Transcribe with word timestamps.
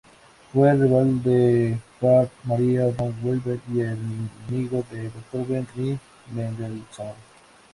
Fue 0.51 0.73
rival 0.73 1.21
de 1.21 1.77
Carl 1.99 2.27
Maria 2.45 2.87
von 2.87 3.13
Weber 3.21 3.59
y 3.71 3.83
amigo 3.83 4.83
de 4.89 5.11
Beethoven 5.11 5.67
y 5.75 5.95
Mendelssohn. 6.33 7.13